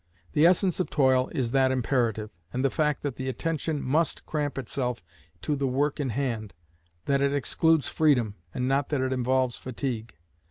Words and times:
The 0.33 0.47
essence 0.47 0.79
of 0.79 0.89
toil 0.89 1.27
is 1.31 1.51
that 1.51 1.71
imperative, 1.71 2.31
and 2.51 2.65
the 2.65 2.71
fact 2.71 3.03
that 3.03 3.17
the 3.17 3.29
attention 3.29 3.83
must 3.83 4.25
cramp 4.25 4.57
itself 4.57 5.03
to 5.43 5.55
the 5.55 5.67
work 5.67 5.99
in 5.99 6.09
hand 6.09 6.55
that 7.05 7.21
it 7.21 7.35
excludes 7.35 7.87
freedom, 7.87 8.33
and 8.51 8.67
not 8.67 8.89
that 8.89 9.01
it 9.01 9.13
involves 9.13 9.57
fatigue. 9.57 10.15